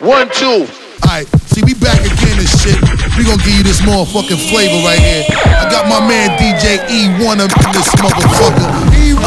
One, 0.00 0.28
two. 0.34 0.66
Alright, 1.06 1.28
see, 1.46 1.62
we 1.62 1.74
back 1.74 2.00
again 2.02 2.34
and 2.34 2.50
shit. 2.50 2.74
We 3.14 3.22
gonna 3.22 3.38
give 3.46 3.54
you 3.54 3.62
this 3.62 3.78
motherfucking 3.86 4.42
flavor 4.50 4.82
right 4.82 4.98
here. 4.98 5.22
I 5.30 5.70
got 5.70 5.86
my 5.86 6.00
man 6.02 6.34
DJ 6.34 6.82
E1 6.90 7.38
up 7.38 7.54
in 7.54 7.70
this 7.70 7.94
motherfucker. 8.02 8.66
E1, 8.90 9.22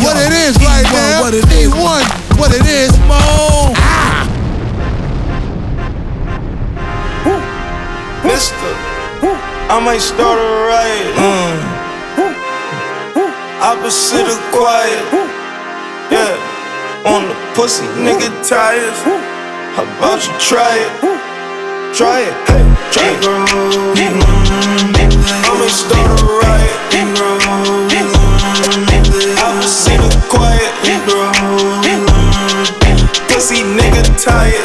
what 0.00 0.16
it 0.16 0.32
is 0.32 0.56
right 0.64 0.86
E1, 0.86 0.92
now. 0.92 1.20
what 1.20 1.34
it 1.34 1.44
is. 1.52 1.68
E1, 1.68 2.00
what 2.40 2.50
it 2.54 2.64
is, 2.64 2.96
Mo. 3.04 3.74
Mister, 8.24 8.72
I 9.68 9.80
might 9.84 10.00
start 10.00 10.38
a 10.38 10.48
riot. 10.64 11.12
Mm. 11.20 11.60
Opposite 13.60 14.28
of 14.32 14.40
quiet. 14.50 15.04
Yeah, 16.10 17.04
on 17.04 17.28
the 17.28 17.34
pussy, 17.54 17.84
nigga 18.00 18.30
tired. 18.48 19.35
How 19.76 19.84
about 19.84 20.24
you 20.24 20.32
try 20.40 20.72
it? 20.72 20.88
Try 21.92 22.24
it, 22.24 22.32
hey, 22.48 22.64
try 22.96 23.12
it. 23.12 23.20
I 25.20 25.52
might 25.52 25.68
start 25.68 26.16
a 26.16 26.24
riot. 26.24 26.72
Opposite 29.36 30.00
of 30.00 30.16
quiet. 30.32 30.72
Pussy, 33.28 33.68
nigga 33.76 34.00
tired. 34.16 34.64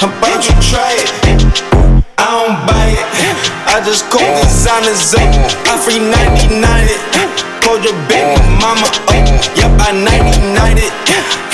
How 0.00 0.08
about 0.08 0.40
you 0.48 0.56
try 0.72 0.96
it? 0.96 1.12
I 2.16 2.24
don't 2.32 2.56
buy 2.64 2.96
it. 2.96 3.04
I 3.68 3.84
just 3.84 4.08
call 4.08 4.24
designers 4.40 5.12
up. 5.12 5.20
I 5.68 5.76
free 5.76 6.00
99 6.00 6.64
it. 6.88 6.96
Called 7.60 7.84
your 7.84 7.92
baby 8.08 8.40
mama 8.56 8.88
up. 8.88 9.33
Yep, 9.52 9.72
I 9.80 9.90
99 9.92 10.78
it. 10.80 10.94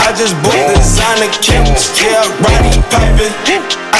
I 0.00 0.14
just 0.16 0.34
bought 0.42 0.58
designer 0.74 1.30
kits. 1.38 1.92
Yeah, 1.98 2.24
Roddy 2.42 2.78
piping. 2.90 3.34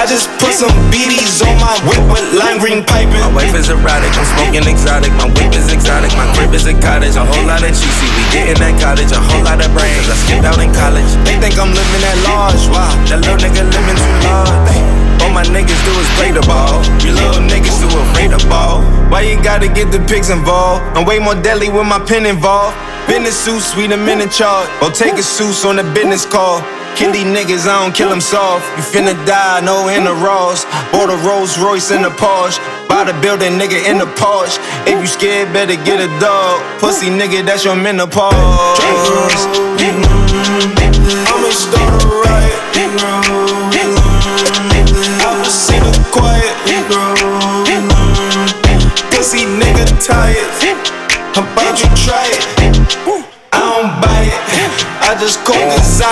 I 0.01 0.09
just 0.09 0.33
put 0.41 0.57
some 0.57 0.73
BDs 0.89 1.45
on 1.45 1.61
my 1.61 1.77
whip 1.85 2.01
with 2.09 2.25
lime 2.33 2.57
green 2.57 2.81
piping. 2.81 3.21
My 3.21 3.45
wife 3.45 3.53
is 3.53 3.69
erotic, 3.69 4.11
I'm 4.17 4.25
smoking 4.33 4.65
exotic. 4.65 5.13
My 5.21 5.29
whip 5.29 5.53
is 5.53 5.69
exotic, 5.69 6.09
my 6.17 6.25
crib 6.33 6.57
is 6.57 6.65
a 6.65 6.73
cottage. 6.81 7.21
A 7.21 7.25
whole 7.27 7.45
lot 7.45 7.61
of 7.61 7.69
cheesy, 7.77 8.09
we 8.17 8.25
getting 8.33 8.57
that 8.65 8.81
cottage. 8.81 9.13
A 9.13 9.21
whole 9.21 9.45
lot 9.45 9.61
of 9.61 9.69
brains, 9.77 10.09
I 10.09 10.17
skipped 10.25 10.49
out 10.49 10.57
in 10.57 10.73
college. 10.73 11.05
They 11.29 11.37
think 11.37 11.61
I'm 11.61 11.69
living 11.77 12.03
at 12.03 12.19
large. 12.25 12.65
Wow, 12.73 12.97
That 13.13 13.21
little 13.21 13.37
nigga 13.37 13.61
living 13.61 13.99
too 14.01 14.17
large. 14.25 15.01
All 15.21 15.29
my 15.37 15.45
niggas 15.45 15.79
do 15.85 15.93
is 16.01 16.09
play 16.17 16.33
the 16.33 16.41
ball. 16.49 16.81
You 17.05 17.13
little 17.13 17.45
niggas 17.45 17.77
too 17.77 17.93
afraid 18.09 18.33
of 18.33 18.41
ball. 18.49 18.81
Why 19.13 19.29
you 19.29 19.37
gotta 19.45 19.69
get 19.69 19.93
the 19.93 20.01
pigs 20.09 20.33
involved? 20.33 20.81
I'm 20.97 21.05
way 21.05 21.21
more 21.21 21.37
deadly 21.37 21.69
with 21.69 21.85
my 21.85 22.01
pen 22.01 22.25
involved. 22.25 22.73
Business 23.11 23.35
suits, 23.35 23.75
we 23.75 23.89
the 23.89 23.97
men 23.97 24.21
in 24.21 24.31
charge. 24.31 24.71
Or 24.81 24.89
take 24.89 25.15
a 25.19 25.23
suits 25.23 25.65
on 25.65 25.75
the 25.75 25.83
business 25.99 26.25
call. 26.25 26.63
Kill 26.95 27.11
these 27.11 27.27
niggas, 27.27 27.67
I 27.67 27.83
don't 27.83 27.91
kill 27.93 28.09
them 28.09 28.21
soft. 28.21 28.63
You 28.79 28.87
finna 28.87 29.19
die, 29.27 29.59
no 29.67 29.91
in 29.91 30.05
the 30.05 30.15
Ross. 30.15 30.63
Bought 30.95 31.11
a 31.11 31.19
Rolls 31.27 31.59
Royce 31.59 31.91
in 31.91 32.03
the 32.03 32.11
Porsche. 32.15 32.63
Buy 32.87 33.03
the 33.03 33.15
building, 33.19 33.59
nigga, 33.59 33.83
in 33.91 33.99
the 33.99 34.07
Porsche. 34.15 34.63
If 34.87 34.95
you 35.03 35.09
scared, 35.11 35.53
better 35.53 35.75
get 35.83 35.99
a 35.99 36.07
dog. 36.23 36.63
Pussy 36.79 37.11
nigga, 37.11 37.45
that's 37.45 37.65
your 37.65 37.75
menopause. 37.75 38.31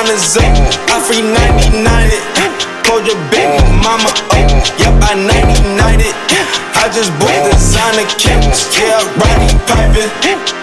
Up. 0.09 0.57
I 0.89 0.97
free 1.05 1.21
99 1.21 1.85
it. 1.85 2.25
Called 2.89 3.05
your 3.05 3.21
baby 3.29 3.61
mama 3.85 4.09
up. 4.09 4.41
Yep, 4.81 4.97
I 5.05 5.13
99 5.13 6.01
it. 6.01 6.17
I 6.81 6.89
just 6.89 7.13
bought 7.21 7.45
designer 7.53 8.09
kits. 8.17 8.65
Yeah, 8.73 9.05
Roddy 9.21 9.53
piping. 9.69 10.09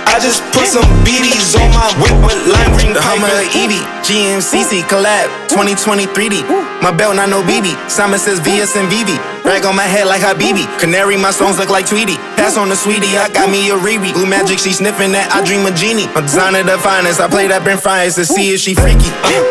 I 0.09 0.17
just 0.17 0.41
put 0.49 0.65
some 0.65 0.87
BDs 1.05 1.53
on 1.61 1.69
my 1.77 1.85
whip 2.01 2.17
with 2.25 2.41
lime 2.49 2.73
green 2.73 2.93
The 2.93 3.01
Hummer. 3.03 3.29
Evie, 3.53 3.83
GMCC 4.01 4.81
collab, 4.89 5.29
2020 5.49 6.07
3D. 6.07 6.41
My 6.81 6.89
belt 6.89 7.15
not 7.15 7.29
no 7.29 7.43
BB. 7.43 7.75
Simon 7.89 8.17
says 8.17 8.39
VS 8.39 8.75
and 8.77 8.89
VV. 8.89 9.34
Rag 9.45 9.63
on 9.63 9.75
my 9.75 9.85
head 9.85 10.07
like 10.07 10.21
Habibi. 10.21 10.65
Canary, 10.79 11.17
my 11.17 11.29
songs 11.29 11.59
look 11.59 11.69
like 11.69 11.85
Tweety. 11.85 12.17
Pass 12.33 12.57
on 12.57 12.67
the 12.67 12.75
sweetie, 12.75 13.13
I 13.13 13.29
got 13.29 13.47
me 13.47 13.69
a 13.69 13.77
Riri. 13.77 14.11
Blue 14.11 14.25
magic, 14.25 14.57
she 14.57 14.73
sniffing 14.73 15.13
that. 15.13 15.29
I 15.29 15.45
dream 15.45 15.61
a 15.69 15.71
genie. 15.71 16.09
I'm 16.17 16.25
designer 16.25 16.65
the 16.65 16.81
finest. 16.81 17.21
I 17.21 17.29
play 17.29 17.45
that 17.53 17.61
Brent 17.61 17.77
Fries 17.77 18.17
to 18.17 18.25
see 18.25 18.57
if 18.57 18.59
she 18.59 18.73
freaky. 18.73 19.05
Uh, 19.21 19.45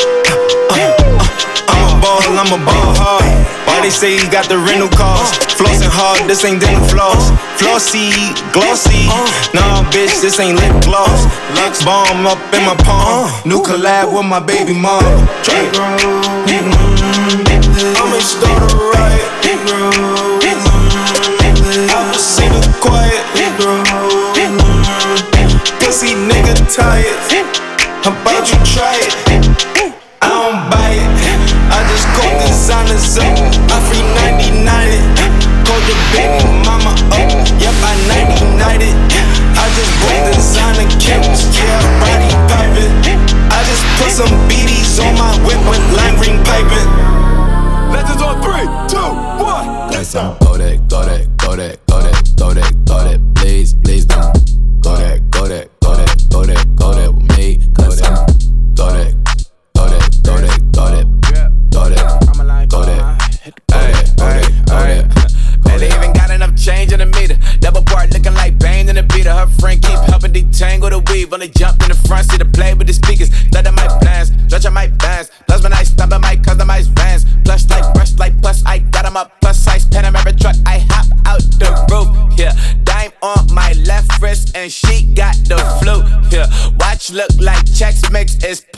uh, 0.75 0.75
uh, 0.75 1.23
I'm 1.71 1.95
a 1.95 2.03
ball, 2.03 2.27
I'm 2.27 2.51
a 2.51 2.59
ball 2.59 2.91
hard. 2.99 3.23
Why 3.71 3.87
they 3.87 3.95
say 3.95 4.19
he 4.19 4.27
got 4.27 4.51
the 4.51 4.59
rental 4.59 4.91
cars? 4.91 5.31
Flossing 5.55 5.95
hard, 5.95 6.27
this 6.27 6.43
ain't 6.43 6.59
dental 6.59 6.83
floss. 6.91 7.31
Flossy, 7.55 8.11
glossy. 8.51 9.07
Nah, 9.55 9.87
bitch, 9.95 10.19
this 10.19 10.43
ain't 10.43 10.59
lip 10.59 10.75
gloss. 10.83 11.31
Lux 11.55 11.87
bomb 11.87 12.27
up 12.27 12.43
in 12.51 12.67
my 12.67 12.75
palm. 12.83 13.31
New 13.47 13.63
collab 13.63 14.11
with 14.11 14.27
my 14.27 14.43
baby 14.43 14.75
mom. 14.75 15.07
I'ma 17.95 18.19
start 18.19 18.75
a 18.75 18.84
lights. 26.95 27.44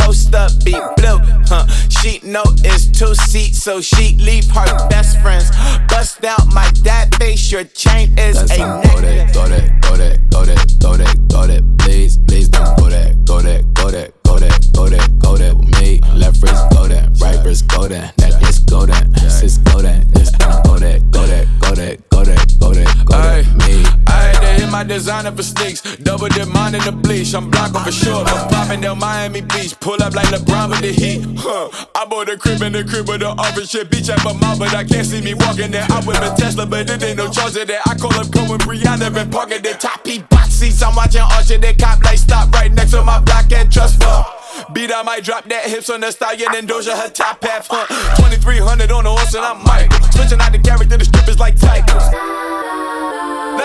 Post 0.06 0.34
up 0.36 0.52
be 0.64 0.70
blue. 0.70 1.18
Huh? 1.50 1.66
She 1.88 2.20
know 2.22 2.44
it's 2.62 2.86
two 2.86 3.12
seats, 3.16 3.58
so 3.58 3.80
she 3.80 4.16
leave 4.18 4.48
her 4.50 4.88
best 4.88 5.20
friends. 5.20 5.50
Bust 5.88 6.24
out 6.24 6.46
my 6.54 6.70
dad 6.84 7.12
face. 7.16 7.50
Your 7.50 7.64
chain 7.64 8.16
is 8.16 8.38
Cause 8.38 8.52
a 8.52 8.62
I'm 8.62 8.82
go 8.82 9.00
that, 9.00 9.34
go 9.34 9.48
that, 9.48 9.80
go 9.80 9.96
that, 9.96 10.30
go 10.30 10.44
that, 10.44 10.78
go 10.78 10.96
that, 10.96 11.28
go 11.28 11.46
that, 11.48 11.78
please, 11.78 12.18
please 12.18 12.48
don't 12.48 12.78
go 12.78 12.88
that, 12.88 13.24
go 13.24 13.40
that, 13.42 13.74
go 13.74 13.90
that, 13.90 14.12
go 14.22 14.38
that, 14.38 14.72
go 14.72 14.88
that, 14.88 15.18
go 15.18 15.36
that 15.36 15.56
with 15.56 15.80
me. 15.80 16.00
Left 16.14 16.40
wrist 16.40 16.64
go 16.70 16.86
that, 16.86 17.10
right 17.20 17.44
wrist 17.44 17.66
go 17.66 17.88
that, 17.88 18.16
necklace 18.18 18.60
go 18.60 18.86
that, 18.86 19.10
sis 19.28 19.58
go 19.58 19.82
that, 19.82 20.08
this 20.14 20.30
don't 20.30 20.62
go 20.62 20.78
that, 20.78 21.10
go 21.10 21.26
that, 21.26 21.48
go 21.58 21.74
that, 21.74 22.08
go 22.10 22.22
that, 22.22 22.58
go 22.60 22.72
that, 22.72 23.06
go 23.06 23.18
that, 23.18 23.44
me. 23.66 23.82
I 24.06 24.35
hit 24.56 24.70
my 24.70 24.84
designer 24.84 25.32
for 25.32 25.42
sneaks. 25.42 25.80
Double 25.96 26.28
dip 26.28 26.48
mine 26.48 26.74
in 26.74 26.82
the 26.82 26.92
bleach. 26.92 27.34
I'm 27.34 27.50
blocking 27.50 27.80
for 27.80 27.92
sure. 27.92 28.24
I'm 28.24 28.48
popping 28.48 28.80
down 28.80 28.98
Miami 28.98 29.40
Beach. 29.40 29.78
Pull 29.80 30.02
up 30.02 30.14
like 30.14 30.28
LeBron 30.28 30.70
with 30.70 30.80
the 30.80 30.92
heat. 30.92 31.24
Huh. 31.38 31.68
I 31.94 32.04
bought 32.04 32.28
a 32.28 32.36
crib 32.36 32.62
in 32.62 32.72
the 32.72 32.84
crib 32.84 33.08
with 33.08 33.20
the 33.20 33.28
office 33.28 33.70
shit. 33.70 33.90
Beach 33.90 34.08
at 34.08 34.22
my 34.24 34.32
mouth, 34.32 34.58
but 34.58 34.74
I 34.74 34.84
can't 34.84 35.06
see 35.06 35.20
me 35.20 35.34
walking 35.34 35.70
there. 35.70 35.86
I 35.90 36.00
whip 36.04 36.16
a 36.20 36.34
Tesla, 36.36 36.66
but 36.66 36.88
it 36.88 37.02
ain't 37.02 37.18
no 37.18 37.30
charger 37.30 37.64
there. 37.64 37.80
I 37.86 37.94
call 37.94 38.14
up 38.14 38.32
Cohen 38.32 38.58
Brianna, 38.58 39.12
been 39.12 39.30
parking 39.30 39.62
the 39.62 39.74
top 39.74 40.04
P 40.04 40.18
box 40.18 40.54
seats. 40.54 40.82
I'm 40.82 40.94
watching 40.94 41.20
Archer. 41.20 41.58
They 41.58 41.74
cop 41.74 42.02
like 42.02 42.18
stop 42.18 42.52
right 42.52 42.72
next 42.72 42.92
to 42.92 43.02
my 43.02 43.20
block 43.20 43.52
and 43.52 43.70
Trust 43.72 44.02
Fund. 44.02 44.24
Beat, 44.72 44.90
I 44.92 45.02
might 45.02 45.22
drop 45.22 45.44
that 45.48 45.64
hips 45.68 45.90
on 45.90 46.00
the 46.00 46.10
stallion 46.10 46.48
and 46.54 46.68
Doja 46.68 46.96
her 46.96 47.10
top 47.10 47.44
half, 47.44 47.68
huh? 47.70 47.86
2300 48.16 48.90
on 48.90 49.04
the 49.04 49.10
horse 49.10 49.34
and 49.34 49.44
I'm 49.44 49.62
Mike. 49.64 49.92
Switching 50.12 50.40
out 50.40 50.52
the 50.52 50.58
character, 50.58 50.96
the 50.96 51.04
strippers 51.04 51.38
like 51.38 51.58
tigers. 51.60 52.65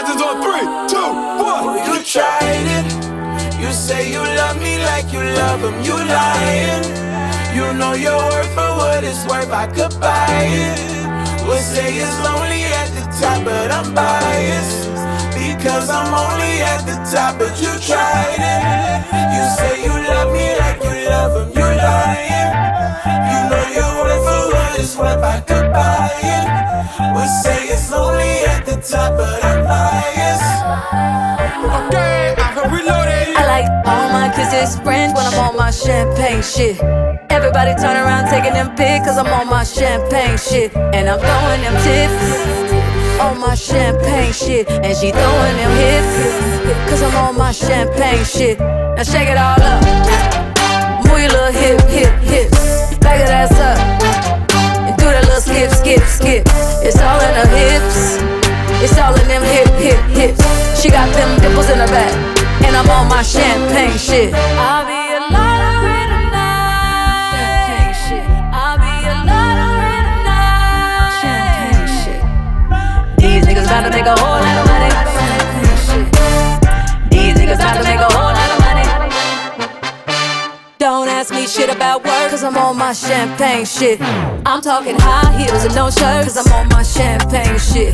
Legends 0.01 0.23
on 0.23 0.41
three, 0.41 0.65
two, 0.89 1.09
one. 1.45 1.77
You 1.85 2.01
tried 2.01 2.65
it. 2.77 3.61
You 3.61 3.71
say 3.71 4.11
you 4.11 4.17
love 4.17 4.57
me 4.57 4.79
like 4.83 5.13
you 5.13 5.21
love 5.21 5.61
him. 5.61 5.77
You 5.85 5.93
lying. 5.93 6.81
You 7.53 7.71
know 7.77 7.93
your 7.93 8.17
worth 8.17 8.49
for 8.57 8.71
what 8.81 9.03
it's 9.03 9.23
worth, 9.29 9.51
I 9.51 9.67
could 9.67 9.93
buy 9.99 10.25
it. 10.41 11.45
Would 11.45 11.61
say 11.61 11.93
it's 11.93 12.17
lonely 12.25 12.63
at 12.81 12.89
the 12.97 13.05
top, 13.21 13.45
but 13.45 13.69
I'm 13.69 13.93
biased. 13.93 14.89
Because 15.37 15.87
I'm 15.91 16.11
only 16.11 16.65
at 16.65 16.81
the 16.89 16.97
top, 17.05 17.37
but 17.37 17.53
you 17.61 17.69
tried 17.85 18.41
it. 18.41 18.61
You 19.37 19.43
say 19.53 19.83
you 19.85 19.93
love 20.09 20.33
me 20.33 20.57
like 20.57 20.81
you 20.81 21.09
love 21.13 21.33
him, 21.37 21.49
you 21.53 21.67
lying. 21.77 22.49
You 23.29 23.39
know 23.51 23.65
you're 23.69 23.95
worth 24.01 24.23
for 24.25 24.41
what 24.49 24.79
it's 24.79 24.97
worth, 24.97 25.23
I 25.23 25.41
could 25.41 25.71
buy 25.71 26.09
it. 26.25 27.13
Would 27.13 27.29
say 27.43 27.67
it's 27.69 27.91
lonely 27.91 28.45
at 28.49 28.65
the 28.65 28.81
top, 28.81 29.15
but. 29.15 29.40
I 33.37 33.43
like 33.45 33.67
all 33.85 34.09
my 34.09 34.31
kisses 34.33 34.79
friends 34.79 35.13
when 35.13 35.25
I'm 35.25 35.39
on 35.39 35.55
my 35.55 35.71
champagne 35.71 36.41
shit. 36.41 36.81
Everybody 37.29 37.75
turn 37.75 37.95
around 37.97 38.29
taking 38.29 38.53
them 38.53 38.75
pics 38.75 39.05
cause 39.05 39.17
I'm 39.17 39.27
on 39.27 39.47
my 39.47 39.63
champagne 39.63 40.37
shit. 40.37 40.75
And 40.75 41.09
I'm 41.09 41.19
throwing 41.19 41.61
them 41.61 41.75
tips 41.83 43.21
on 43.21 43.39
my 43.39 43.55
champagne 43.55 44.33
shit. 44.33 44.69
And 44.69 44.95
she 44.97 45.11
throwing 45.11 45.57
them 45.57 45.71
hips 45.77 46.89
cause 46.89 47.01
I'm 47.01 47.15
on 47.15 47.37
my 47.37 47.51
champagne 47.51 48.25
shit. 48.25 48.59
Now 48.59 49.03
shake 49.03 49.29
it 49.29 49.37
all 49.37 49.61
up. 49.61 49.83
Move 51.05 51.19
your 51.19 51.29
little 51.29 51.51
hip, 51.51 51.81
hip, 51.89 52.13
hip. 52.21 52.51
Back 53.01 53.19
that 53.21 53.31
ass 53.31 53.53
up. 53.59 53.77
And 54.87 54.97
do 54.97 55.05
that 55.05 55.25
little 55.25 55.41
skip, 55.41 55.69
skip, 55.71 56.01
skip. 56.07 56.43
It's 56.81 56.99
all 56.99 57.19
in 57.21 57.33
her 57.37 57.47
hips. 57.53 58.17
It's 58.83 58.97
all 58.97 59.13
in 59.13 59.27
them 59.27 59.43
hip, 59.43 59.69
hip, 59.77 59.99
hips. 60.09 60.60
She 60.81 60.89
got 60.89 61.13
them 61.13 61.39
dimples 61.39 61.69
in 61.69 61.77
her 61.77 61.85
back. 61.93 62.11
And 62.65 62.75
I'm 62.75 62.89
on 62.89 63.07
my 63.07 63.21
champagne 63.21 63.95
shit. 63.99 64.33
I'll 64.33 64.81
be 64.81 65.13
a 65.13 65.21
lottery 65.29 66.09
tonight. 66.09 67.29
Champagne 67.69 67.93
shit. 68.01 68.25
I'll 68.49 68.81
be 68.81 68.89
a 69.05 69.13
lottery 69.21 70.01
tonight. 70.09 71.21
Champagne 71.21 71.85
shit. 72.01 72.21
These 73.21 73.45
niggas 73.45 73.69
about 73.69 73.83
to 73.85 73.91
make 73.93 74.07
a 74.07 74.17
whole 74.17 74.41
lot 74.41 74.57
of 74.57 74.65
money. 74.73 74.89
Champagne 75.21 75.77
shit. 75.85 76.09
These 77.13 77.35
niggas 77.37 77.61
about 77.61 77.77
to 77.77 77.83
make 77.85 78.01
a 78.01 78.09
whole 78.09 78.33
lot 78.33 78.49
of 78.49 78.57
money. 78.65 78.85
Don't 80.79 81.07
ask 81.09 81.31
me 81.31 81.45
shit 81.45 81.69
about 81.69 82.03
work, 82.03 82.31
cause 82.31 82.43
I'm 82.43 82.57
on 82.57 82.75
my 82.75 82.93
champagne 82.93 83.65
shit. 83.65 84.01
I'm 84.01 84.61
talking 84.63 84.95
high 84.97 85.31
heels 85.37 85.63
and 85.63 85.75
no 85.75 85.91
shirt, 85.91 86.25
cause 86.25 86.37
I'm 86.37 86.51
on 86.53 86.69
my 86.69 86.81
champagne 86.81 87.59
shit. 87.59 87.93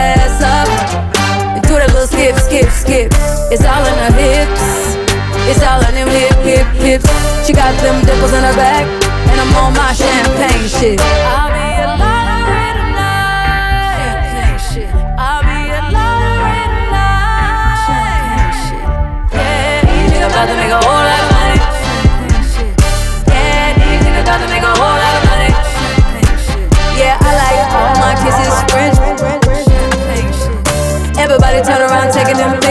skip, 2.37 2.69
skip, 2.71 2.71
skip. 2.71 3.11
It's 3.51 3.65
all 3.65 3.83
in 3.83 3.97
her 3.99 4.13
hips. 4.15 4.95
It's 5.49 5.61
all 5.63 5.81
in 5.87 5.95
them 5.95 6.07
hip, 6.07 6.35
hip, 6.45 6.67
hips. 6.79 7.09
She 7.45 7.53
got 7.53 7.73
them 7.81 8.05
dimples 8.05 8.33
in 8.33 8.43
her 8.43 8.55
back. 8.55 8.85
And 9.27 9.41
I'm 9.41 9.55
on 9.55 9.73
my 9.73 9.93
champagne 9.93 10.67
shit. 10.67 11.01
I'll 11.01 11.51
be 11.51 11.59
a 11.59 11.87
lottery 11.99 12.71
tonight. 12.79 13.99
Champagne 13.99 14.59
shit. 14.69 14.91
I'll 15.17 15.43
be 15.43 15.59
a 15.71 15.81
lottery 15.91 16.63
tonight. 16.71 17.83
Champagne 17.87 18.53
shit. 18.63 18.85
Yeah, 19.33 19.81
these 19.87 20.11
niggas 20.11 20.31
about 20.31 20.47
to 20.47 20.55
make 20.55 20.71
a 20.71 20.81
turn 31.63 31.81
around 31.81 32.11
taking 32.11 32.37
them 32.37 32.59
pics. 32.59 32.70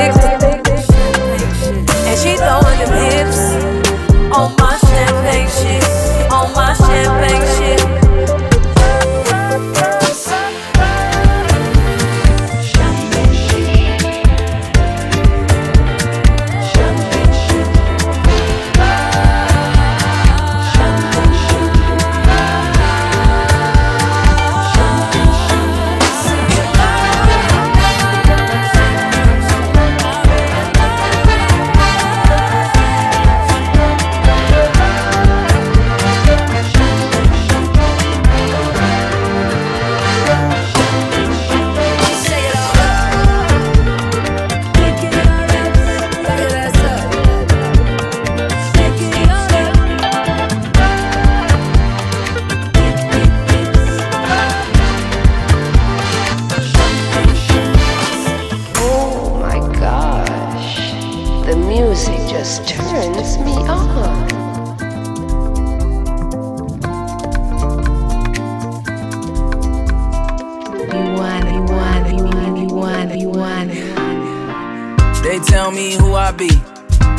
Tell 75.44 75.70
me 75.70 75.94
who 75.94 76.14
I 76.14 76.32
be. 76.32 76.50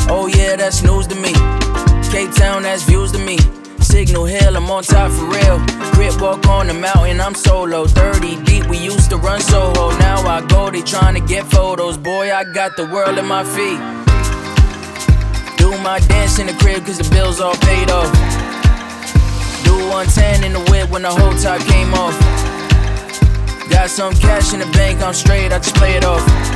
Oh 0.08 0.26
yeah, 0.26 0.56
that's 0.56 0.82
news 0.82 1.06
to 1.08 1.14
me. 1.14 1.32
Cape 2.10 2.32
Town, 2.32 2.62
that's 2.62 2.82
views 2.82 3.12
to 3.12 3.18
me. 3.18 3.38
Signal 3.80 4.24
Hill, 4.24 4.56
I'm 4.56 4.70
on 4.70 4.82
top 4.82 5.10
for 5.12 5.26
real. 5.26 5.58
Grip 5.92 6.20
walk 6.20 6.46
on 6.46 6.66
the 6.66 6.74
mountain, 6.74 7.20
I'm 7.20 7.34
solo. 7.34 7.86
30 7.86 8.42
deep, 8.44 8.66
we 8.66 8.78
used 8.78 9.10
to 9.10 9.16
run 9.16 9.40
Soho. 9.40 9.90
Now 9.98 10.18
I 10.26 10.46
go, 10.46 10.70
they 10.70 10.82
trying 10.82 11.14
to 11.14 11.20
get 11.20 11.44
photos. 11.46 11.96
Boy, 11.96 12.32
I 12.32 12.44
got 12.44 12.76
the 12.76 12.86
world 12.86 13.18
at 13.18 13.24
my 13.24 13.44
feet. 13.44 13.80
Do 15.58 15.70
my 15.82 16.00
dance 16.00 16.38
in 16.38 16.46
the 16.46 16.54
crib, 16.54 16.84
cause 16.84 16.98
the 16.98 17.08
bills 17.10 17.40
all 17.40 17.56
paid 17.56 17.90
off. 17.90 18.12
Do 19.64 19.74
110 19.88 20.44
in 20.44 20.52
the 20.52 20.70
whip 20.70 20.90
when 20.90 21.02
the 21.02 21.10
whole 21.10 21.34
top 21.34 21.60
came 21.66 21.92
off. 21.94 22.18
Got 23.70 23.90
some 23.90 24.14
cash 24.14 24.52
in 24.52 24.60
the 24.60 24.66
bank, 24.72 25.00
I'm 25.00 25.14
straight, 25.14 25.52
I 25.52 25.58
just 25.58 25.74
play 25.76 25.94
it 25.94 26.04
off. 26.04 26.51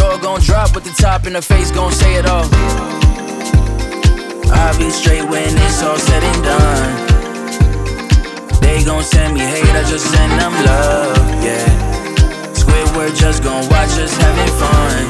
Jaw 0.00 0.16
gon' 0.16 0.40
drop 0.40 0.74
with 0.74 0.84
the 0.84 0.94
top 0.96 1.26
and 1.26 1.36
the 1.36 1.42
face 1.42 1.70
gon' 1.70 1.92
say 1.92 2.14
it 2.14 2.24
all. 2.24 2.48
I'll 4.50 4.78
be 4.78 4.88
straight 4.88 5.28
when 5.28 5.52
it's 5.66 5.82
all 5.82 5.98
said 5.98 6.22
and 6.24 6.42
done. 6.42 6.90
They 8.62 8.82
gon' 8.82 9.04
send 9.04 9.34
me 9.34 9.40
hate, 9.40 9.74
I 9.80 9.84
just 9.84 10.06
send 10.10 10.32
them 10.40 10.54
love, 10.64 11.44
yeah. 11.44 11.68
Squidward 12.60 13.14
just 13.14 13.42
gon' 13.42 13.68
watch 13.68 13.92
us 14.04 14.16
having 14.24 14.52
fun. 14.62 15.04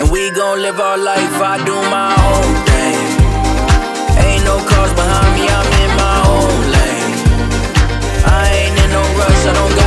And 0.00 0.10
we 0.10 0.32
gon' 0.32 0.60
live 0.60 0.80
our 0.80 0.98
life, 0.98 1.34
I 1.40 1.62
do 1.64 1.76
my 1.94 2.10
own 2.30 2.50
thing. 2.66 2.98
Ain't 4.26 4.44
no 4.50 4.58
cars 4.66 4.92
behind 4.98 5.30
me, 5.38 5.46
I'm 5.46 5.70
in 5.84 5.90
my 6.04 6.16
own 6.34 6.58
lane. 6.74 7.14
I 8.26 8.42
ain't 8.60 8.76
in 8.82 8.90
no 8.90 9.02
rush, 9.14 9.42
I 9.46 9.52
don't 9.54 9.77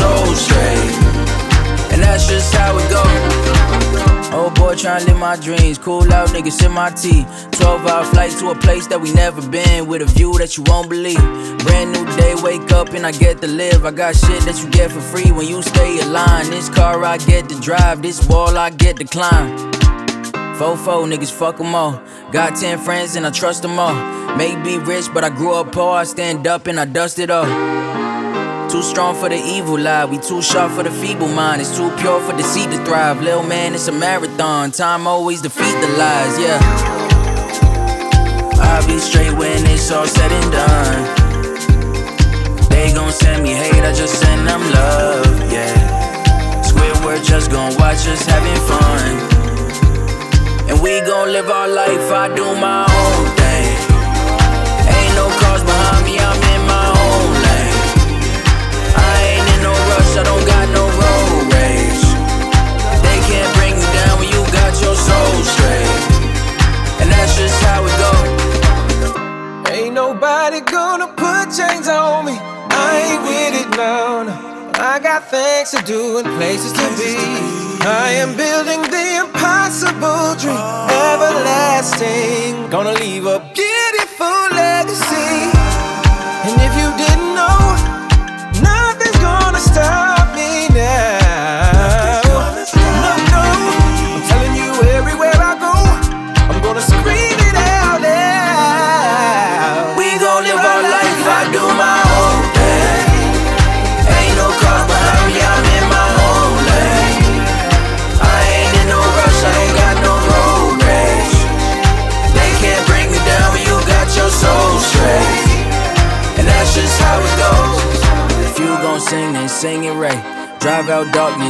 soul 0.00 0.34
straight. 0.34 0.94
And 1.92 2.02
that's 2.02 2.26
just 2.26 2.54
how 2.54 2.78
it 2.78 2.88
go. 2.88 3.04
Old 4.32 4.54
boy 4.54 4.74
tryna 4.74 5.06
live 5.06 5.18
my 5.18 5.36
dreams. 5.36 5.76
Cool 5.76 6.12
out, 6.12 6.28
niggas 6.28 6.52
sip 6.52 6.70
my 6.70 6.90
tea. 6.90 7.26
12 7.52 7.86
hour 7.86 8.04
flight 8.04 8.30
to 8.38 8.50
a 8.50 8.54
place 8.54 8.86
that 8.86 9.00
we 9.00 9.12
never 9.12 9.42
been 9.48 9.86
with 9.88 10.02
a 10.02 10.06
view 10.06 10.32
that 10.38 10.56
you 10.56 10.62
won't 10.64 10.88
believe. 10.88 11.24
Brand 11.64 11.92
new 11.92 12.04
day, 12.16 12.34
wake 12.42 12.70
up 12.72 12.90
and 12.90 13.04
I 13.04 13.12
get 13.12 13.40
to 13.42 13.48
live. 13.48 13.84
I 13.84 13.90
got 13.90 14.14
shit 14.14 14.42
that 14.46 14.62
you 14.62 14.70
get 14.70 14.92
for 14.92 15.00
free 15.00 15.30
when 15.32 15.46
you 15.48 15.62
stay 15.62 16.00
aligned. 16.00 16.48
This 16.48 16.68
car 16.68 17.04
I 17.04 17.18
get 17.18 17.48
to 17.48 17.60
drive, 17.60 18.02
this 18.02 18.26
wall 18.28 18.56
I 18.56 18.70
get 18.70 18.96
to 18.98 19.04
climb. 19.04 19.48
Fofo 20.58 20.94
niggas, 21.10 21.32
fuck 21.32 21.56
them 21.56 21.74
all. 21.74 22.00
Got 22.32 22.54
10 22.54 22.78
friends 22.78 23.16
and 23.16 23.26
I 23.26 23.30
trust 23.30 23.62
them 23.62 23.78
all. 23.78 23.94
May 24.36 24.54
be 24.62 24.78
rich, 24.78 25.06
but 25.12 25.24
I 25.24 25.30
grew 25.30 25.54
up 25.54 25.72
poor. 25.72 25.92
I 25.92 26.04
stand 26.04 26.46
up 26.46 26.68
and 26.68 26.78
I 26.78 26.84
dust 26.84 27.18
it 27.18 27.30
all. 27.30 28.09
Too 28.70 28.82
strong 28.82 29.16
for 29.16 29.28
the 29.28 29.34
evil 29.34 29.76
lie, 29.76 30.04
we 30.04 30.16
too 30.18 30.40
sharp 30.40 30.70
for 30.70 30.84
the 30.84 30.92
feeble 30.92 31.26
mind. 31.26 31.60
It's 31.60 31.76
too 31.76 31.90
pure 31.96 32.20
for 32.20 32.36
deceit 32.36 32.70
to 32.70 32.78
thrive. 32.84 33.20
Little 33.20 33.42
man, 33.42 33.74
it's 33.74 33.88
a 33.88 33.92
marathon. 33.92 34.70
Time 34.70 35.08
always 35.08 35.42
defeat 35.42 35.74
the 35.80 35.88
lies, 35.98 36.38
yeah. 36.38 36.60
I'll 38.62 38.86
be 38.86 38.96
straight 39.00 39.36
when 39.36 39.66
it's 39.66 39.90
all 39.90 40.06
said 40.06 40.30
and 40.30 40.52
done. 40.52 41.02
They 42.70 42.92
gon' 42.94 43.10
send 43.10 43.42
me 43.42 43.50
hate, 43.50 43.82
I 43.82 43.92
just 43.92 44.14
send 44.20 44.46
them 44.46 44.60
love, 44.60 45.52
yeah. 45.52 46.62
Squidward 46.62 47.26
just 47.26 47.50
gon' 47.50 47.74
watch 47.74 48.06
us 48.06 48.24
having 48.24 48.60
fun. 48.70 49.18
And 50.70 50.80
we 50.80 51.00
gon' 51.00 51.32
live 51.32 51.50
our 51.50 51.66
life, 51.66 52.12
I 52.12 52.32
do 52.36 52.44
my 52.54 52.86
own 52.88 53.39
don't 60.40 60.48
got 60.48 60.68
no 60.72 60.84
road 60.88 61.52
rage. 61.52 62.04
They 63.04 63.18
can't 63.28 63.52
bring 63.56 63.74
you 63.76 63.88
down 63.92 64.18
when 64.18 64.28
you 64.28 64.42
got 64.52 64.72
your 64.80 64.96
soul 64.96 65.34
straight. 65.44 66.02
And 67.00 67.10
that's 67.10 67.36
just 67.36 67.62
how 67.64 67.84
it. 67.84 67.90
Ain't 69.70 69.94
nobody 69.94 70.60
gonna 70.60 71.08
put 71.08 71.46
chains 71.56 71.88
on 71.88 72.24
me. 72.26 72.36
I 72.70 72.90
ain't 73.06 73.22
with 73.22 73.60
it 73.62 73.70
now. 73.76 74.22
no. 74.24 74.32
I 74.74 74.98
got 74.98 75.28
things 75.28 75.70
to 75.72 75.82
do 75.84 76.18
and 76.18 76.26
places 76.38 76.72
to 76.72 76.86
be. 76.96 77.16
I 77.82 78.12
am 78.22 78.36
building 78.36 78.82
the 78.82 79.06
impossible 79.24 80.36
dream, 80.36 80.56
everlasting. 81.08 82.70
Gonna 82.70 82.92
leave 82.94 83.26
a 83.26 83.40
beautiful 83.54 84.40
legacy. 84.52 85.50
And 86.46 86.56
if 86.66 86.72
you 86.80 86.88
didn't 86.96 87.34
know, 87.34 87.60
nothing's 88.62 89.18
gonna 89.18 89.60
stop 89.60 90.19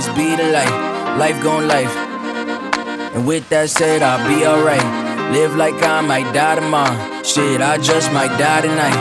be 0.08 0.36
the 0.36 0.50
light. 0.50 1.16
Life 1.18 1.42
gon' 1.42 1.68
life. 1.68 1.94
And 3.14 3.26
with 3.26 3.48
that 3.50 3.68
said, 3.70 4.02
I'll 4.02 4.26
be 4.26 4.46
alright. 4.46 5.32
Live 5.32 5.56
like 5.56 5.74
I 5.82 6.00
might 6.00 6.32
die 6.32 6.54
tomorrow. 6.56 7.22
Shit, 7.22 7.60
I 7.60 7.78
just 7.78 8.12
might 8.12 8.36
die 8.38 8.62
tonight. 8.62 9.00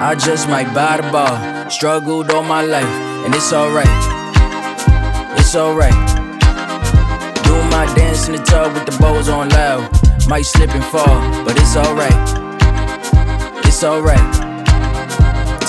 I 0.00 0.14
just 0.14 0.48
might 0.48 0.72
buy 0.74 0.98
the 0.98 1.10
bar. 1.10 1.70
Struggled 1.70 2.30
all 2.30 2.42
my 2.42 2.62
life, 2.62 2.94
and 3.24 3.34
it's 3.34 3.52
alright. 3.52 3.86
It's 5.38 5.54
alright. 5.56 5.92
Do 7.44 7.54
my 7.70 7.86
dance 7.96 8.28
in 8.28 8.36
the 8.36 8.42
tub 8.44 8.74
with 8.74 8.86
the 8.86 8.96
bows 9.00 9.28
on 9.28 9.48
loud. 9.50 9.88
Might 10.28 10.46
slip 10.46 10.70
and 10.74 10.84
fall, 10.84 11.20
but 11.44 11.56
it's 11.56 11.76
alright. 11.76 13.64
It's 13.64 13.82
alright. 13.82 14.47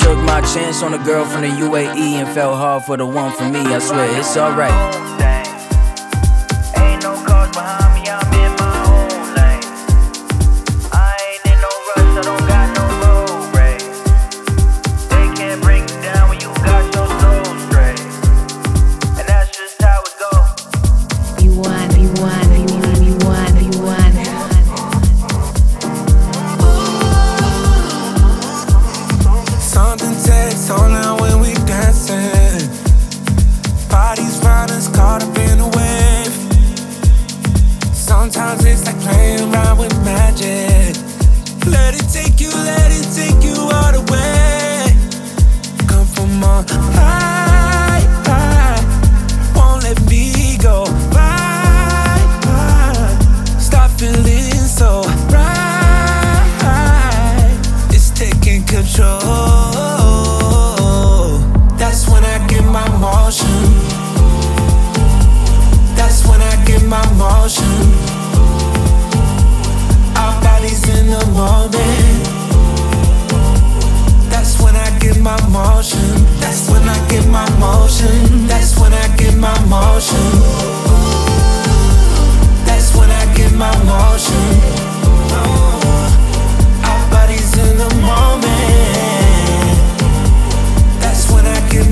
Took 0.01 0.18
my 0.20 0.41
chance 0.41 0.82
on 0.82 0.94
a 0.94 1.03
girl 1.03 1.25
from 1.25 1.41
the 1.41 1.50
UAE 1.50 2.22
and 2.22 2.29
fell 2.34 2.56
hard 2.56 2.84
for 2.84 2.98
the 2.98 3.06
one 3.06 3.32
for 3.34 3.48
me. 3.50 3.60
I 3.60 3.79
swear 3.79 4.20
it's 4.20 4.38
alright. 4.38 5.09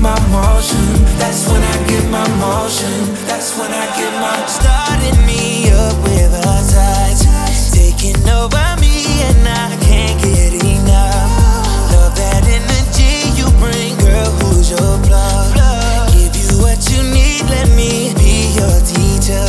My 0.00 0.18
motion. 0.30 0.84
That's 1.18 1.48
when 1.48 1.62
I 1.62 1.76
get 1.88 2.04
my 2.10 2.26
motion. 2.38 3.14
That's 3.26 3.56
when 3.58 3.70
I 3.72 3.86
get 3.96 4.12
my 4.20 4.46
Starting 4.46 5.26
me 5.26 5.70
up 5.70 5.96
with 6.04 6.34
our 6.46 6.62
touch, 6.70 7.22
taking 7.72 8.20
over 8.28 8.66
me, 8.80 9.22
and 9.28 9.48
I 9.48 9.76
can't 9.82 10.20
get 10.22 10.54
enough. 10.62 11.92
Love 11.92 12.14
that 12.16 12.44
energy 12.46 13.34
you 13.38 13.46
bring, 13.58 13.96
girl. 13.98 14.30
Who's 14.40 14.70
your 14.70 14.94
plug? 15.06 15.54
Give 16.12 16.34
you 16.36 16.62
what 16.62 16.78
you 16.90 17.02
need, 17.02 17.42
let 17.50 17.68
me 17.74 18.14
be 18.14 18.54
your 18.54 18.78
teacher. 18.86 19.48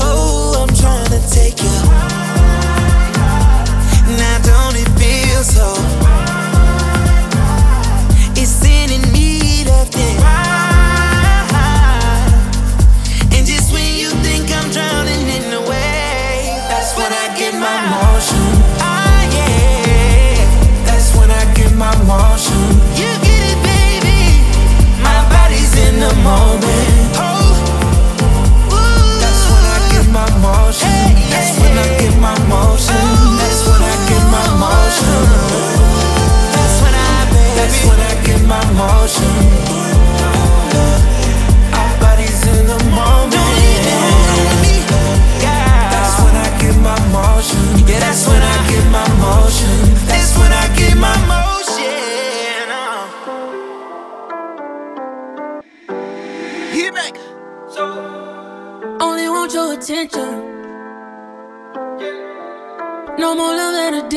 Oh, 0.00 0.64
I'm 0.64 0.74
trying 0.74 1.10
to 1.10 1.20
take 1.30 1.60
you. 1.60 1.76
Now 4.16 4.38
don't 4.48 4.76
it 4.76 4.88
feel 4.98 5.42
so? 5.44 6.39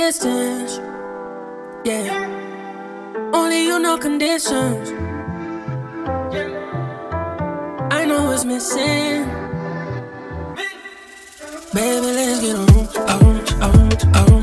Distance. 0.06 0.82
Yeah. 1.86 2.28
Only 3.34 3.64
you 3.64 3.80
know 3.80 3.98
conditions. 3.98 4.90
I 7.98 8.04
know 8.10 8.22
what's 8.28 8.44
missing. 8.44 9.24
Baby, 11.74 12.10
let's 12.18 12.42
get 12.42 12.56
on, 12.58 12.70
on, 13.14 13.36
on, 13.68 14.34
on, 14.34 14.43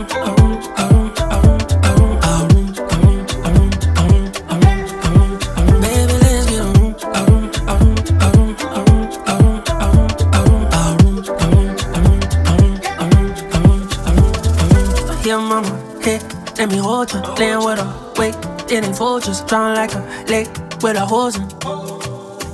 fortress, 19.00 19.40
drown 19.48 19.74
like 19.74 19.94
a 19.94 20.02
lake 20.28 20.50
with 20.82 20.94
a 20.94 21.06
hose 21.12 21.36
in. 21.36 21.48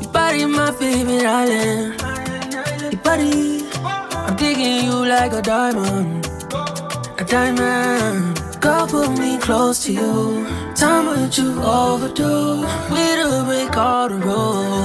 Your 0.00 0.12
body, 0.12 0.46
my 0.46 0.70
favorite 0.78 1.26
island. 1.26 2.00
Your 2.92 3.02
body. 3.02 3.66
I'm 4.26 4.36
digging 4.36 4.84
you 4.86 4.96
like 5.14 5.32
a 5.32 5.42
diamond, 5.42 6.24
a 7.18 7.24
diamond. 7.24 8.40
Girl, 8.60 8.86
put 8.86 9.10
me 9.18 9.38
close 9.38 9.76
to 9.86 9.92
you. 9.92 10.46
Time 10.76 11.06
with 11.10 11.36
you 11.36 11.50
overdue. 11.62 12.62
We 12.92 13.04
to 13.20 13.42
break 13.46 13.76
all 13.76 14.08
the 14.08 14.18
rules, 14.28 14.75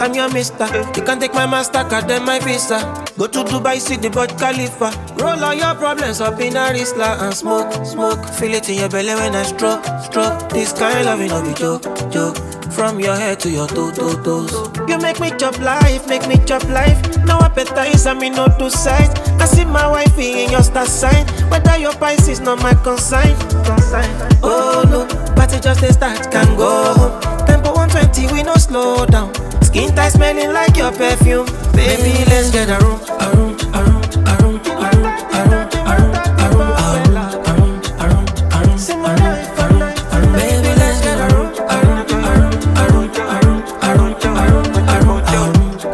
I'm 0.00 0.14
your 0.14 0.32
mister. 0.32 0.66
You 0.96 1.04
can 1.04 1.20
take 1.20 1.34
my 1.34 1.46
Mastercard, 1.46 2.08
then 2.08 2.24
my 2.24 2.38
Visa. 2.38 2.80
Go 3.18 3.26
to 3.26 3.44
Dubai, 3.44 3.78
see 3.78 3.96
the 3.96 4.08
Burj 4.08 4.30
Khalifa. 4.38 4.90
Roll 5.20 5.44
all 5.44 5.52
your 5.52 5.74
problems 5.74 6.22
up 6.22 6.40
in 6.40 6.56
a 6.56 6.72
Rizla 6.72 7.20
and 7.20 7.34
smoke, 7.34 7.70
smoke. 7.84 8.24
Feel 8.24 8.54
it 8.54 8.68
in 8.70 8.78
your 8.78 8.88
belly 8.88 9.14
when 9.14 9.34
I 9.34 9.42
stroke, 9.42 9.84
stroke. 10.02 10.48
This 10.48 10.72
kind 10.72 11.06
of 11.06 11.20
love, 11.30 11.44
be 11.44 11.52
joke, 11.52 11.82
joke. 12.10 12.38
From 12.72 12.98
your 12.98 13.14
head 13.14 13.40
to 13.40 13.50
your 13.50 13.68
toe, 13.68 13.90
toe, 13.90 14.16
toes. 14.22 14.52
You 14.88 14.96
make 14.96 15.20
me 15.20 15.32
chop 15.36 15.58
life, 15.58 16.08
make 16.08 16.26
me 16.26 16.36
chop 16.46 16.64
life. 16.70 16.98
No 17.26 17.38
appetite, 17.38 18.06
I 18.06 18.14
mean 18.14 18.32
no 18.32 18.48
two 18.58 18.70
sides. 18.70 19.12
I 19.38 19.44
see 19.44 19.66
my 19.66 19.86
wife 19.86 20.16
in 20.18 20.50
your 20.50 20.62
star 20.62 20.86
sign. 20.86 21.26
Whether 21.50 21.76
your 21.76 21.92
Pisces, 21.92 22.40
not 22.40 22.62
my 22.62 22.72
consign. 22.72 23.36
consign. 23.68 24.08
Oh 24.42 24.82
no, 24.88 25.06
party 25.34 25.60
just 25.60 25.82
a 25.82 25.92
start, 25.92 26.32
can 26.32 26.56
go 26.56 26.94
home. 26.94 27.46
Tempo 27.46 27.74
120, 27.74 28.32
we 28.32 28.42
no 28.42 28.54
slow 28.54 29.04
down. 29.04 29.49
Skin 29.70 29.94
tight, 29.94 30.10
smelling 30.10 30.52
like 30.52 30.76
your 30.76 30.92
perfume. 30.92 31.46
Baby, 31.74 32.24
let's 32.30 32.50
get 32.50 32.70
a 32.70 32.78
room, 32.84 33.00
a 33.20 33.28
room, 33.36 33.56
a 33.74 33.84
room, 33.84 34.02
a 34.26 34.34
room, 34.42 34.60
a 34.66 34.90
room, 34.96 35.14
a 35.30 35.42
room, 35.46 35.68
a 35.86 35.94
room, 36.00 36.14
a 36.26 36.48
room, 36.50 36.72
a 36.90 37.54
room, 37.54 37.78
a 38.00 38.08
room, 38.10 38.26
a 38.50 38.58
room, 38.66 38.76
a 38.82 39.14
room, 39.14 39.38
a 39.58 39.68
room, 39.70 39.82
a 40.10 40.20
room. 40.20 40.34
Baby, 40.34 40.70
let's 40.82 41.00
get 41.02 41.18
a 41.20 41.36
room, 41.36 41.54
a 41.70 41.78
room, 41.86 42.02
a 42.10 42.26
room, 42.34 42.54
a 42.74 42.84
room, 42.90 43.12
a 43.22 43.38
room, 43.44 43.64
a 43.78 43.94
room, 43.94 44.14
a 44.26 44.34
room, 44.34 44.74
a 44.84 45.00
room, 45.04 45.24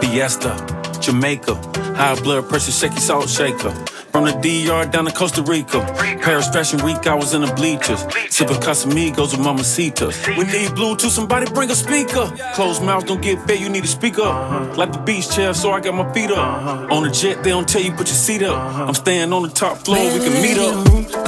Fiesta, 0.00 0.56
Jamaica. 1.00 1.54
High 1.96 2.16
blood 2.22 2.48
pressure, 2.48 2.72
shaky 2.72 3.00
salt 3.00 3.28
shaker. 3.28 3.74
From 4.12 4.24
the 4.24 4.32
DR 4.32 4.90
down 4.90 5.04
to 5.04 5.12
Costa 5.12 5.42
Rica. 5.42 5.80
Paris 6.22 6.48
Fashion 6.48 6.82
Week, 6.84 7.06
I 7.06 7.14
was 7.14 7.34
in 7.34 7.42
the 7.42 7.52
bleachers. 7.54 8.00
Sipping 8.30 8.56
Casamigos 8.56 9.36
with 9.36 9.40
Mamacitas. 9.40 10.26
We 10.36 10.44
need 10.44 10.70
Bluetooth, 10.70 11.10
somebody 11.10 11.50
bring 11.52 11.70
a 11.70 11.74
speaker. 11.74 12.30
Closed 12.54 12.82
mouth 12.82 13.06
don't 13.06 13.20
get 13.20 13.38
fed, 13.46 13.60
you 13.60 13.68
need 13.68 13.82
to 13.82 13.88
speak 13.88 14.18
up. 14.18 14.34
Uh-huh. 14.34 14.74
Like 14.76 14.92
the 14.92 14.98
beach 14.98 15.30
chair, 15.30 15.52
so 15.54 15.70
I 15.72 15.80
got 15.80 15.94
my 15.94 16.10
feet 16.12 16.30
up. 16.30 16.38
Uh-huh. 16.38 16.94
On 16.94 17.02
the 17.02 17.10
jet, 17.10 17.42
they 17.44 17.50
don't 17.50 17.68
tell 17.68 17.82
you 17.82 17.90
put 17.92 18.06
your 18.06 18.16
seat 18.16 18.42
up. 18.42 18.56
Uh-huh. 18.56 18.84
I'm 18.84 18.94
staying 18.94 19.32
on 19.32 19.42
the 19.42 19.50
top 19.50 19.78
floor, 19.78 19.98
we 19.98 20.18
can 20.18 20.42
meet 20.42 20.58
up. 20.58 21.27